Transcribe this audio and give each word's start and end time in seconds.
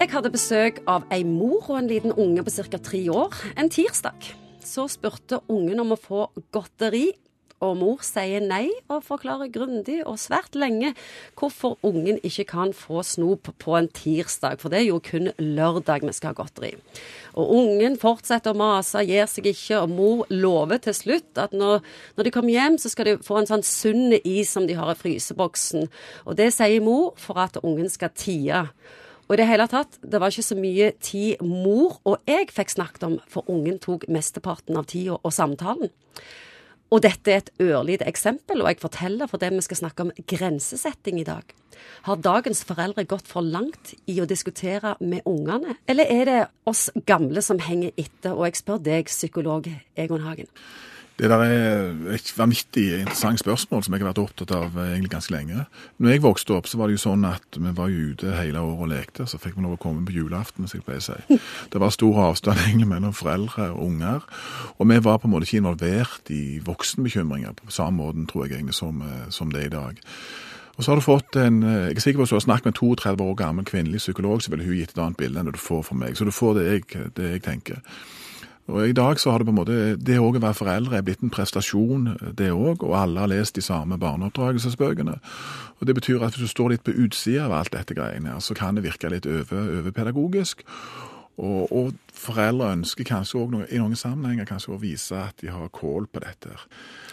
Jeg 0.00 0.14
hadde 0.14 0.30
besøk 0.32 0.78
av 0.88 1.02
ei 1.12 1.20
mor 1.28 1.66
og 1.66 1.74
en 1.76 1.88
liten 1.90 2.14
unge 2.16 2.40
på 2.40 2.52
ca. 2.56 2.78
tre 2.80 3.02
år 3.12 3.34
en 3.60 3.68
tirsdag. 3.68 4.30
Så 4.64 4.86
spurte 4.88 5.42
ungen 5.44 5.82
om 5.82 5.92
å 5.92 5.98
få 6.00 6.22
godteri, 6.56 7.10
og 7.60 7.74
mor 7.76 7.98
sier 8.00 8.40
nei 8.40 8.70
og 8.88 9.02
forklarer 9.04 9.50
grundig 9.52 9.98
og 10.08 10.16
svært 10.16 10.56
lenge 10.56 10.94
hvorfor 11.36 11.76
ungen 11.84 12.16
ikke 12.24 12.46
kan 12.48 12.72
få 12.72 13.02
snop 13.04 13.50
på 13.60 13.74
en 13.76 13.90
tirsdag, 13.92 14.56
for 14.62 14.72
det 14.72 14.78
er 14.78 14.86
jo 14.86 15.02
kun 15.04 15.34
lørdag 15.36 16.06
vi 16.08 16.14
skal 16.16 16.32
ha 16.32 16.38
godteri. 16.38 16.72
Og 17.36 17.52
ungen 17.58 17.98
fortsetter 18.00 18.56
å 18.56 18.60
mase, 18.62 19.04
gir 19.04 19.28
seg 19.28 19.50
ikke, 19.52 19.82
og 19.82 19.92
mor 19.92 20.24
lover 20.32 20.80
til 20.80 20.96
slutt 20.96 21.42
at 21.44 21.52
når, 21.52 21.84
når 22.16 22.24
de 22.24 22.32
kommer 22.38 22.56
hjem, 22.56 22.80
så 22.80 22.88
skal 22.88 23.10
de 23.10 23.18
få 23.28 23.42
en 23.42 23.52
sånn 23.52 23.68
sunn 23.68 24.16
is 24.24 24.56
som 24.56 24.64
de 24.64 24.80
har 24.80 24.96
i 24.96 24.96
fryseboksen. 24.96 25.92
Og 26.24 26.40
det 26.40 26.54
sier 26.56 26.80
mor 26.88 27.12
for 27.20 27.44
at 27.44 27.60
ungen 27.60 27.92
skal 27.92 28.16
tie. 28.16 28.64
Og 29.30 29.36
i 29.36 29.38
det 29.38 29.46
hele 29.46 29.68
tatt, 29.70 29.94
det 30.02 30.18
var 30.18 30.32
ikke 30.32 30.42
så 30.42 30.56
mye 30.58 30.88
tid 30.98 31.38
mor 31.46 32.00
og 32.02 32.18
jeg 32.26 32.48
fikk 32.50 32.72
snakket 32.74 33.04
om, 33.06 33.12
for 33.30 33.46
ungen 33.46 33.76
tok 33.78 34.08
mesteparten 34.10 34.74
av 34.74 34.88
tida 34.90 35.20
og 35.20 35.30
samtalen. 35.30 35.92
Og 36.90 37.04
dette 37.04 37.30
er 37.30 37.38
et 37.38 37.52
ørlite 37.62 38.08
eksempel, 38.10 38.64
og 38.64 38.72
jeg 38.72 38.80
forteller 38.82 39.30
fordi 39.30 39.52
vi 39.54 39.62
skal 39.62 39.78
snakke 39.84 40.08
om 40.08 40.10
grensesetting 40.32 41.20
i 41.22 41.26
dag. 41.28 41.54
Har 42.10 42.18
dagens 42.18 42.64
foreldre 42.66 43.06
gått 43.06 43.30
for 43.30 43.46
langt 43.46 43.94
i 44.10 44.18
å 44.18 44.26
diskutere 44.26 44.96
med 44.98 45.22
ungene, 45.30 45.78
eller 45.86 46.10
er 46.10 46.26
det 46.26 46.40
oss 46.66 46.88
gamle 47.06 47.38
som 47.46 47.62
henger 47.62 47.94
etter? 47.94 48.34
Og 48.34 48.48
jeg 48.48 48.58
spør 48.64 48.82
deg, 48.82 49.14
psykolog 49.14 49.70
Egon 49.94 50.26
Hagen. 50.26 50.50
Det 51.20 51.28
der 51.28 51.42
er 51.44 52.14
et 52.14 52.30
vanvittig 52.32 52.84
interessant 53.02 53.42
spørsmål 53.42 53.82
som 53.84 53.92
jeg 53.92 54.00
har 54.00 54.08
vært 54.08 54.20
opptatt 54.22 54.54
av 54.56 54.78
eh, 54.80 54.94
egentlig 54.94 55.10
ganske 55.12 55.34
lenge. 55.34 55.66
Når 56.00 56.14
jeg 56.14 56.22
vokste 56.24 56.54
opp, 56.56 56.68
så 56.70 56.78
var 56.80 56.88
det 56.88 56.96
jo 56.96 57.02
sånn 57.02 57.26
at 57.28 57.58
vi 57.60 57.72
var 57.76 57.90
jo 57.92 58.14
ute 58.14 58.32
hele 58.38 58.62
året 58.64 58.84
og 58.86 58.88
lekte. 58.88 59.26
Så 59.28 59.36
fikk 59.42 59.58
vi 59.58 59.64
lov 59.66 59.74
å 59.76 59.80
komme 59.82 60.06
på 60.08 60.14
julaften, 60.16 60.64
som 60.64 60.78
jeg 60.78 60.86
pleier 60.86 61.02
å 61.02 61.08
si. 61.10 61.40
Det 61.74 61.82
var 61.82 61.92
stor 61.92 62.22
avstand 62.30 62.62
egentlig 62.64 62.88
mellom 62.88 63.12
foreldre 63.12 63.68
og 63.74 63.82
unger. 63.90 64.24
Og 64.78 64.88
vi 64.88 65.00
var 65.04 65.20
på 65.20 65.28
en 65.28 65.34
måte 65.34 65.48
ikke 65.48 65.60
involvert 65.60 66.32
i 66.32 66.44
voksenbekymringer 66.64 67.58
på 67.58 67.74
samme 67.74 68.00
måte, 68.00 68.24
tror 68.30 68.46
jeg 68.46 68.56
egentlig, 68.56 68.78
som, 68.80 69.02
eh, 69.04 69.26
som 69.28 69.52
det 69.52 69.66
er 69.66 69.68
i 69.68 69.74
dag. 69.74 70.00
Og 70.78 70.86
så 70.86 70.94
har 70.94 71.02
du 71.02 71.04
fått 71.04 71.36
en, 71.36 71.62
eh, 71.62 71.90
Jeg 71.90 71.96
er 71.96 72.00
sikker 72.00 72.22
på 72.22 72.22
at 72.22 72.32
du 72.32 72.38
har 72.38 72.46
snakket 72.48 72.64
med 72.64 72.72
en 72.72 72.96
32 72.96 73.28
år 73.28 73.36
gammel 73.36 73.68
kvinnelig 73.68 74.00
psykolog, 74.00 74.40
så 74.40 74.48
ville 74.48 74.64
hun 74.64 74.80
gitt 74.80 74.96
et 74.96 75.04
annet 75.04 75.20
bilde 75.20 75.36
enn 75.36 75.52
det 75.52 75.58
du 75.60 75.60
får 75.60 75.84
fra 75.84 75.96
meg. 76.00 76.16
Så 76.16 76.24
du 76.24 76.32
får 76.32 76.54
det 76.56 76.64
jeg, 76.72 77.12
det 77.12 77.30
jeg 77.34 77.42
tenker. 77.42 77.84
Og 78.70 78.88
I 78.88 78.94
dag 78.96 79.18
så 79.20 79.30
har 79.30 79.38
det 79.38 79.48
på 79.48 79.54
en 79.54 79.58
måte, 79.58 79.78
det 79.98 80.20
òg 80.22 80.38
å 80.38 80.44
være 80.44 80.58
foreldre 80.58 80.98
er 80.98 81.04
blitt 81.06 81.24
en 81.26 81.32
prestasjon, 81.34 82.14
det 82.38 82.52
òg. 82.54 82.84
Og 82.86 82.94
alle 82.96 83.24
har 83.24 83.32
lest 83.32 83.58
de 83.58 83.64
samme 83.64 83.98
barneoppdragelsesbøkene. 83.98 85.18
Og 85.80 85.86
Det 85.86 85.94
betyr 85.96 86.22
at 86.22 86.36
hvis 86.36 86.48
du 86.48 86.54
står 86.54 86.74
litt 86.74 86.84
på 86.86 86.94
utsida 86.94 87.48
av 87.48 87.56
alt 87.58 87.72
dette 87.74 87.96
greiene, 87.96 88.38
så 88.40 88.54
kan 88.54 88.76
det 88.76 88.84
virke 88.84 89.10
litt 89.10 89.26
over, 89.26 89.70
overpedagogisk. 89.80 90.64
Og, 91.40 91.72
og, 91.72 91.92
foreldre 92.20 92.74
ønsker 92.74 93.06
kanskje 93.08 93.38
også 93.40 93.60
i 93.72 93.78
noen 93.80 93.96
sammenhenger 93.96 94.44
kanskje 94.44 94.74
å 94.74 94.80
vise 94.82 95.16
at 95.16 95.38
de 95.40 95.48
har 95.48 95.70
kål 95.72 96.04
på 96.12 96.20
dette. 96.20 96.52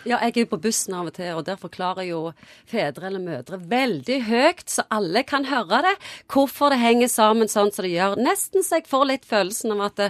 Ja, 0.03 0.17
jeg 0.25 0.33
er 0.33 0.41
jo 0.41 0.49
på 0.51 0.59
bussen 0.65 0.97
av 0.97 1.07
og 1.07 1.15
til, 1.15 1.29
og 1.37 1.45
der 1.47 1.55
forklarer 1.61 2.03
jo 2.09 2.33
fedre 2.67 3.07
eller 3.07 3.23
mødre 3.23 3.61
veldig 3.71 4.17
høyt, 4.27 4.65
så 4.67 4.83
alle 4.91 5.23
kan 5.23 5.47
høre 5.47 5.79
det, 5.85 5.93
hvorfor 6.33 6.75
det 6.75 6.81
henger 6.81 7.11
sammen 7.13 7.47
sånn 7.47 7.71
som 7.71 7.87
det 7.87 7.93
gjør. 7.93 8.17
Nesten 8.19 8.67
så 8.67 8.81
jeg 8.81 8.89
får 8.91 9.07
litt 9.13 9.29
følelsen 9.29 9.77
av 9.77 9.85
at 9.87 10.01
det, 10.01 10.09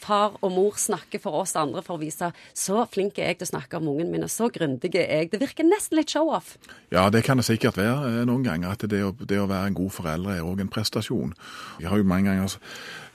far 0.00 0.36
og 0.40 0.52
mor 0.52 0.76
snakker 0.80 1.20
for 1.22 1.42
oss 1.42 1.56
andre 1.58 1.82
for 1.84 1.96
å 1.96 2.02
vise 2.02 2.30
så 2.56 2.84
flink 2.90 3.18
er 3.18 3.32
jeg 3.32 3.40
til 3.40 3.48
å 3.48 3.52
snakke 3.54 3.78
om 3.78 3.88
ungen 3.92 4.10
min, 4.12 4.24
og 4.26 4.32
så 4.32 4.48
grundig 4.52 4.92
er 4.94 5.08
jeg. 5.08 5.30
Det 5.32 5.40
virker 5.42 5.66
nesten 5.66 5.98
litt 5.98 6.12
show-off. 6.12 6.54
Ja, 6.92 7.08
det 7.10 7.24
kan 7.26 7.40
det 7.40 7.46
sikkert 7.48 7.78
være 7.80 8.12
eh, 8.12 8.22
noen 8.28 8.44
ganger. 8.46 8.76
At 8.76 8.86
det 8.90 9.02
å, 9.04 9.12
det 9.16 9.40
å 9.40 9.48
være 9.50 9.72
en 9.72 9.78
god 9.78 9.92
forelder 9.94 10.36
er 10.36 10.46
òg 10.46 10.62
en 10.62 10.72
prestasjon. 10.72 11.34
Jeg 11.82 11.90
har 11.90 12.00
jo 12.00 12.08
mange 12.08 12.30
ganger 12.30 12.58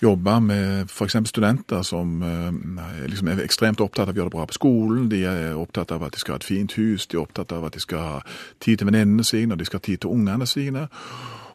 jobba 0.01 0.39
med 0.41 0.89
f.eks. 0.89 1.17
studenter 1.29 1.83
som 1.87 2.23
eh, 2.25 3.05
liksom 3.11 3.31
er 3.31 3.43
ekstremt 3.45 3.83
opptatt 3.83 4.09
av 4.09 4.15
å 4.15 4.21
gjøre 4.21 4.31
det 4.31 4.37
bra 4.37 4.47
på 4.49 4.57
skolen. 4.57 5.09
De 5.11 5.23
er 5.29 5.59
opptatt 5.59 5.93
av 5.95 6.07
at 6.07 6.15
de 6.15 6.23
skal 6.23 6.37
ha 6.37 6.41
et 6.41 6.49
fint 6.49 6.77
hus, 6.79 7.07
de 7.07 7.19
er 7.19 7.23
opptatt 7.23 7.53
av 7.55 7.67
at 7.69 7.77
de 7.77 7.83
skal 7.83 8.07
ha 8.07 8.17
tid 8.63 8.81
til 8.81 8.89
venninnene 8.89 9.25
sine, 9.27 9.53
og 9.53 9.61
de 9.61 9.69
skal 9.69 9.81
ha 9.81 9.87
tid 9.89 10.03
til 10.03 10.15
ungene 10.15 10.49
sine. 10.49 10.87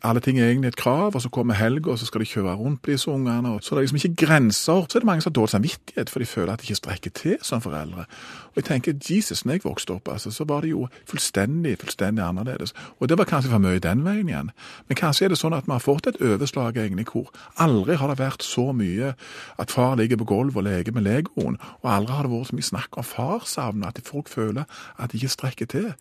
Alle 0.03 0.21
ting 0.21 0.39
er 0.39 0.49
egentlig 0.51 0.69
et 0.69 0.77
krav, 0.77 1.15
og 1.15 1.23
så 1.23 1.29
kommer 1.29 1.55
helga, 1.55 1.91
og 1.91 1.99
så 1.99 2.07
skal 2.07 2.21
de 2.21 2.27
kjøre 2.27 2.55
rundt 2.55 2.83
på 2.83 2.91
disse 2.91 3.11
ungene. 3.11 3.53
og 3.55 3.63
Så 3.63 3.75
det 3.75 3.79
er 3.79 3.87
liksom 3.87 4.01
ikke 4.03 4.27
grenser. 4.27 4.87
Så 4.89 4.99
er 4.99 5.05
det 5.05 5.07
mange 5.07 5.23
som 5.23 5.31
har 5.31 5.35
dårlig 5.41 5.51
samvittighet, 5.51 6.11
for 6.11 6.19
de 6.19 6.27
føler 6.27 6.53
at 6.53 6.61
de 6.61 6.65
ikke 6.65 6.75
strekker 6.75 7.11
til 7.11 7.37
som 7.43 7.61
foreldre. 7.61 8.05
Og 8.51 8.57
jeg 8.57 8.65
tenker, 8.65 8.95
Jesus, 9.11 9.45
når 9.45 9.53
jeg 9.53 9.65
vokste 9.65 9.91
opp, 9.91 10.09
altså, 10.09 10.31
så 10.31 10.45
var 10.45 10.61
det 10.61 10.71
jo 10.71 10.89
fullstendig, 11.09 11.79
fullstendig 11.79 12.25
annerledes. 12.25 12.75
Og 13.01 13.09
det 13.09 13.19
var 13.19 13.25
kanskje 13.25 13.51
for 13.51 13.59
mye 13.59 13.79
den 13.79 14.05
veien 14.05 14.29
igjen. 14.29 14.51
Men 14.89 14.97
kanskje 14.97 15.25
er 15.25 15.35
det 15.35 15.39
sånn 15.39 15.57
at 15.57 15.67
vi 15.67 15.73
har 15.73 15.85
fått 15.85 16.07
et 16.07 16.21
overslag 16.21 16.77
egentlig 16.77 17.09
hvor 17.13 17.29
aldri 17.57 17.97
har 17.97 18.09
det 18.09 18.19
vært 18.19 18.47
så 18.47 18.73
mye 18.73 19.15
at 19.59 19.71
far 19.71 19.97
ligger 19.97 20.17
på 20.17 20.29
gulvet 20.29 20.57
og 20.57 20.69
leker 20.69 20.97
med 20.97 21.05
legoen, 21.05 21.61
og 21.83 21.91
aldri 21.91 22.17
har 22.17 22.27
det 22.27 22.33
vært 22.33 22.51
så 22.51 22.57
mye 22.57 22.71
snakk 22.73 22.97
om 22.97 23.07
farsavn, 23.07 23.85
at 23.85 24.01
folk 24.05 24.29
føler 24.29 24.65
at 24.99 25.13
de 25.13 25.21
ikke 25.21 25.37
strekker 25.37 25.67
til. 25.67 25.93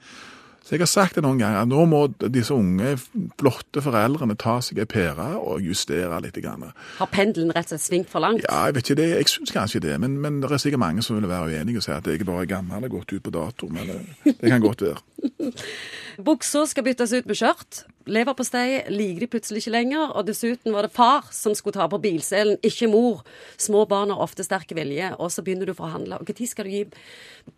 Så 0.66 0.74
jeg 0.74 0.82
har 0.82 0.90
sagt 0.90 1.18
det 1.20 1.22
noen 1.22 1.38
ganger, 1.38 1.60
at 1.62 1.70
nå 1.70 1.84
må 1.86 2.00
disse 2.34 2.56
unge, 2.56 2.96
flotte 3.38 3.84
foreldrene 3.86 4.34
ta 4.42 4.56
seg 4.66 4.80
ei 4.82 4.88
pære 4.90 5.28
og 5.38 5.62
justere 5.62 6.18
litt. 6.24 6.40
Grann. 6.42 6.66
Har 6.98 7.10
pendelen 7.14 7.54
rett 7.54 7.70
og 7.70 7.78
slett 7.78 7.86
svingt 7.86 8.10
for 8.12 8.20
langt? 8.20 8.42
Ja, 8.44 8.66
jeg 8.68 8.76
vet 8.76 8.90
ikke 8.90 8.98
det. 9.00 9.06
Jeg 9.14 9.30
syns 9.32 9.54
kanskje 9.54 9.84
det. 9.86 9.94
Men, 10.02 10.18
men, 10.24 10.42
det 10.42 10.50
er 10.50 10.64
sikkert 10.64 10.82
mange 10.82 11.06
som 11.06 11.20
vil 11.20 11.30
være 11.30 11.54
uenige 11.54 11.80
og 11.80 11.86
si 11.86 11.94
at 11.94 12.10
jeg 12.10 12.26
bare 12.26 12.48
er 12.48 12.50
gammel 12.50 12.90
og 12.90 12.98
gått 12.98 13.14
ut 13.14 13.24
på 13.24 13.34
dato. 13.36 13.70
Men 13.70 13.92
det, 13.92 14.00
eh, 14.26 14.34
det 14.42 14.52
kan 14.56 14.66
godt 14.66 14.82
være. 14.84 15.54
Buksa 16.28 16.66
skal 16.68 16.88
byttes 16.90 17.14
ut 17.14 17.30
med 17.30 17.40
skjørt. 17.40 17.86
Leverpostei 18.06 18.84
liker 18.94 19.24
de 19.24 19.30
plutselig 19.34 19.64
ikke 19.64 19.74
lenger. 19.74 20.14
Og 20.14 20.28
dessuten 20.28 20.76
var 20.76 20.86
det 20.86 20.94
far 20.96 21.30
som 21.34 21.56
skulle 21.58 21.78
ta 21.78 21.88
på 21.90 22.00
bilselen, 22.04 22.60
ikke 22.66 22.90
mor. 22.92 23.24
Små 23.58 23.86
barn 23.90 24.14
har 24.14 24.22
ofte 24.22 24.46
sterk 24.46 24.76
vilje, 24.78 25.12
og 25.18 25.32
så 25.34 25.44
begynner 25.46 25.70
du 25.70 25.74
å 25.74 25.80
forhandle. 25.80 26.22
Når 26.22 26.50
skal 26.50 26.68
du 26.68 26.74
gi 26.74 26.84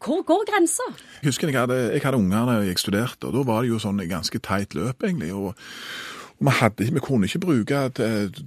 Hvor 0.03 0.23
går 0.27 0.45
grensa? 0.51 0.83
Jeg 1.21 1.31
husker 1.31 1.47
jeg 1.47 1.59
hadde, 1.59 1.79
jeg 1.93 2.03
hadde 2.03 2.19
unger 2.19 2.45
da 2.47 2.59
jeg 2.63 2.79
studerte, 2.79 3.27
og 3.27 3.33
da 3.33 3.43
var 3.47 3.63
det 3.63 3.71
jo 3.71 3.79
sånn 3.79 4.03
ganske 4.07 4.39
teit 4.39 4.75
løp, 4.75 5.03
egentlig. 5.03 5.33
og 5.33 5.55
vi, 6.39 6.51
hadde, 6.53 6.91
vi, 6.93 6.99
kunne 6.99 7.25
ikke 7.25 7.39
bruke 7.41 7.77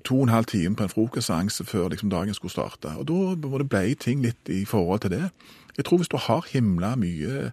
to 0.05 0.17
og 0.21 0.22
en 0.22 0.34
halv 0.34 0.47
time 0.47 0.77
på 0.77 0.84
en 0.87 0.93
frokostseanse 0.93 1.65
før 1.67 1.88
liksom, 1.91 2.11
dagen 2.11 2.34
skulle 2.34 2.53
starte. 2.53 2.93
Og 2.97 3.06
Da 3.09 3.65
ble 3.65 3.94
ting 3.94 4.22
litt 4.22 4.49
i 4.49 4.65
forhold 4.65 5.00
til 5.00 5.11
det. 5.11 5.31
Jeg 5.77 5.84
tror 5.84 5.99
hvis 5.99 6.09
du 6.09 6.17
har 6.17 6.47
himla 6.53 6.94
mye 6.97 7.50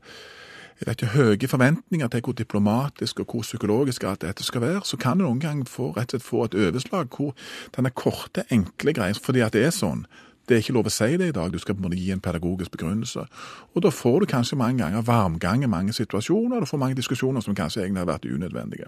vet 0.86 1.02
høye 1.14 1.50
forventninger 1.50 2.08
til 2.14 2.22
hvor 2.22 2.36
diplomatisk 2.38 3.20
og 3.24 3.32
hvor 3.32 3.42
psykologisk 3.42 4.04
at 4.04 4.22
dette 4.22 4.44
skal 4.46 4.62
være, 4.62 4.82
så 4.86 4.98
kan 4.98 5.18
du 5.18 5.26
noen 5.26 5.42
gang 5.42 5.64
få, 5.68 5.92
rett 5.96 6.14
og 6.14 6.20
slett 6.20 6.28
få 6.28 6.44
et 6.46 6.58
overslag 6.68 7.10
hvor 7.16 7.34
denne 7.76 7.90
korte, 7.90 8.46
enkle 8.54 8.94
greia 8.94 9.18
Fordi 9.18 9.42
at 9.42 9.54
det 9.54 9.66
er 9.66 9.74
sånn. 9.74 10.06
Det 10.48 10.56
er 10.56 10.62
ikke 10.62 10.78
lov 10.78 10.88
å 10.88 10.94
si 10.94 11.18
det 11.20 11.28
i 11.28 11.36
dag, 11.36 11.52
du 11.52 11.60
skal 11.60 11.76
på 11.76 11.82
en 11.82 11.90
måte 11.90 11.98
gi 12.00 12.12
en 12.14 12.22
pedagogisk 12.24 12.72
begrunnelse. 12.72 13.26
Og 13.76 13.82
da 13.84 13.90
får 13.92 14.20
du 14.20 14.26
kanskje 14.32 14.56
mange 14.56 14.80
ganger 14.84 15.04
varmgang 15.04 15.64
i 15.64 15.68
mange 15.68 15.94
situasjoner, 15.94 16.62
du 16.62 16.70
får 16.70 16.80
mange 16.80 16.96
diskusjoner 16.96 17.44
som 17.44 17.56
kanskje 17.56 17.84
egentlig 17.84 18.06
har 18.06 18.12
vært 18.14 18.30
unødvendige. 18.30 18.88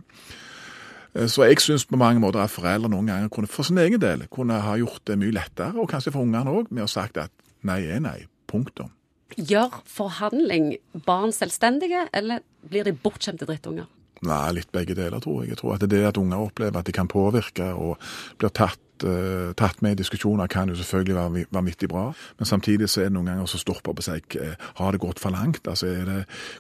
Eh, 1.16 1.28
så 1.28 1.50
jeg 1.50 1.60
syns 1.60 1.86
på 1.86 2.00
mange 2.00 2.22
måter 2.24 2.40
at 2.40 2.54
foreldre 2.54 2.92
noen 2.92 3.12
ganger 3.12 3.34
kunne 3.34 3.52
for 3.52 3.68
sin 3.68 3.78
egen 3.78 4.00
del 4.00 4.28
kunne 4.32 4.62
ha 4.64 4.78
gjort 4.80 5.04
det 5.08 5.18
mye 5.20 5.36
lettere, 5.36 5.76
og 5.76 5.90
kanskje 5.90 6.14
for 6.16 6.24
ungene 6.24 6.54
òg, 6.54 6.72
med 6.72 6.86
å 6.86 6.88
sagt 6.88 7.18
at 7.18 7.34
nei 7.68 7.82
er 7.90 8.00
nei. 8.00 8.22
Punktum. 8.48 8.94
Gjør 9.38 9.82
forhandling 9.86 10.74
barn 11.06 11.32
selvstendige, 11.36 12.08
eller 12.14 12.42
blir 12.70 12.88
de 12.88 12.96
bortskjemte 12.98 13.46
drittunger? 13.46 13.88
Nei, 14.26 14.52
litt 14.52 14.72
begge 14.76 14.96
deler, 14.98 15.22
tror 15.24 15.44
jeg. 15.44 15.54
Jeg 15.54 15.62
tror 15.62 15.78
at 15.78 15.86
det 15.88 16.04
at 16.04 16.18
unger 16.20 16.44
opplever 16.44 16.82
at 16.82 16.88
de 16.88 16.96
kan 16.96 17.08
påvirke 17.08 17.70
og 17.72 18.02
blir 18.42 18.52
tatt, 18.52 18.82
uh, 19.06 19.54
tatt 19.56 19.80
med 19.86 19.96
i 19.96 20.00
diskusjoner, 20.02 20.50
kan 20.52 20.72
jo 20.72 20.76
selvfølgelig 20.76 21.16
være 21.16 21.46
vanvittig 21.56 21.88
bra. 21.92 22.10
Men 22.40 22.50
samtidig 22.50 22.90
så 22.90 23.06
er 23.06 23.08
det 23.08 23.16
noen 23.16 23.30
ganger 23.32 23.48
som 23.48 23.64
stopper 23.64 23.96
på 23.96 24.04
seg 24.04 24.40
uh, 24.42 24.58
har 24.82 24.92
det 24.92 25.04
gått 25.06 25.24
for 25.24 25.32
langt. 25.36 25.68
Altså 25.68 25.88
er 25.94 26.04
det, 26.10 26.18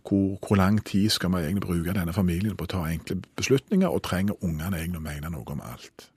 hvor, 0.07 0.37
hvor, 0.45 0.55
lang 0.61 0.79
tid 0.87 1.09
skal 1.11 1.33
vi 1.35 1.43
egentlig 1.43 1.65
bruke 1.67 1.97
denne 1.97 2.15
familien 2.15 2.55
på 2.55 2.69
å 2.69 2.73
ta 2.77 2.85
enkle 2.87 3.19
beslutninger, 3.35 3.89
og 3.91 4.05
trenger 4.07 4.39
ungene 4.39 4.79
egentlig 4.79 5.03
å 5.03 5.07
mene 5.09 5.33
noe 5.35 5.57
om 5.57 5.67
alt? 5.67 6.07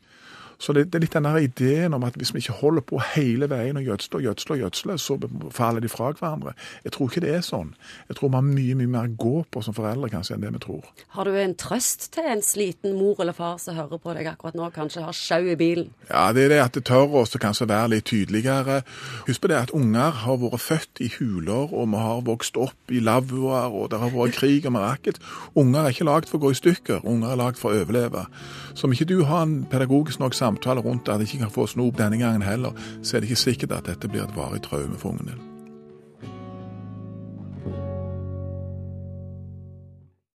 Så 0.63 0.73
det, 0.73 0.85
det, 0.93 1.01
er 1.01 1.03
litt 1.03 1.15
den 1.17 1.27
ideen 1.43 1.95
om 1.97 2.05
at 2.07 2.15
hvis 2.15 2.31
vi 2.35 2.39
ikke 2.39 2.61
holder 2.61 2.85
på 2.87 3.01
hele 3.17 3.49
veien 3.51 3.79
og 3.81 3.83
gjødsler 3.83 4.21
og 4.21 4.27
gjødsler, 4.29 4.61
gjødsler, 4.61 5.01
så 5.03 5.17
faller 5.51 5.83
de 5.83 5.91
fra 5.91 6.13
hverandre. 6.15 6.53
Jeg 6.85 6.95
tror 6.95 7.11
ikke 7.11 7.23
det 7.25 7.33
er 7.35 7.43
sånn. 7.43 7.73
Jeg 8.07 8.19
tror 8.19 8.31
vi 8.31 8.39
har 8.39 8.47
mye 8.47 8.77
mye 8.79 8.93
mer 8.93 9.09
å 9.11 9.17
gå 9.25 9.43
på 9.51 9.63
som 9.67 9.75
foreldre 9.75 10.13
kanskje 10.13 10.37
enn 10.37 10.45
det 10.45 10.53
vi 10.55 10.61
tror. 10.63 10.87
Har 11.17 11.27
du 11.27 11.35
en 11.35 11.57
trøst 11.59 12.07
til 12.15 12.29
en 12.31 12.45
sliten 12.47 12.95
mor 12.95 13.19
eller 13.25 13.35
far 13.35 13.59
som 13.59 13.75
hører 13.75 13.99
på 14.05 14.15
deg 14.15 14.29
akkurat 14.31 14.59
nå, 14.59 14.69
kanskje 14.77 15.03
har 15.03 15.19
sjau 15.19 15.41
i 15.51 15.57
bilen? 15.59 15.91
Ja, 16.13 16.29
det 16.37 16.47
er 16.47 16.55
det 16.55 16.61
at 16.63 16.79
det 16.79 16.85
tør 16.87 17.19
oss 17.25 17.35
å 17.35 17.43
kanskje 17.43 17.67
være 17.73 17.97
litt 17.97 18.07
tydeligere. 18.13 18.85
Husk 19.27 19.43
på 19.43 19.51
det 19.51 19.59
at 19.59 19.75
unger 19.75 20.15
har 20.23 20.41
vært 20.45 20.63
født 20.63 21.03
i 21.03 21.11
huler, 21.17 21.75
og 21.75 21.91
vi 21.91 22.05
har 22.07 22.23
vokst 22.31 22.61
opp 22.61 22.95
i 22.95 23.03
lavvoer, 23.03 23.75
og 23.75 23.91
det 23.91 23.99
har 23.99 24.15
vært 24.15 24.39
krig 24.39 24.71
og 24.71 24.77
maraket. 24.79 25.19
Unger 25.59 25.83
er 25.83 25.97
ikke 25.97 26.07
lagd 26.07 26.31
for 26.31 26.39
å 26.39 26.47
gå 26.47 26.55
i 26.55 26.63
stykker, 26.63 27.03
unger 27.03 27.35
er 27.35 27.43
lagd 27.43 27.59
for 27.59 27.75
å 27.75 27.83
overleve. 27.83 28.29
Så 28.79 28.87
om 28.87 28.95
ikke 28.95 29.11
du 29.11 29.25
har 29.27 29.43
en 29.43 29.65
pedagogisk 29.67 30.23
nok 30.23 30.39
samtale 30.39 30.52
rundt 30.85 31.09
at 31.09 31.21
de 31.21 31.25
ikke 31.25 31.39
kan 31.39 31.51
få 31.51 31.67
snop 31.67 31.99
denne 31.99 32.19
gangen 32.19 32.43
heller, 32.43 32.73
så 33.03 33.17
er 33.17 33.21
det 33.21 33.31
ikke 33.31 33.37
sikkert 33.37 33.73
at 33.73 33.87
dette 33.87 34.09
blir 34.09 34.25
et 34.25 34.37
varig 34.37 34.63
traume 34.63 34.99
for 34.99 35.11
ungen 35.11 35.27
din. 35.27 35.52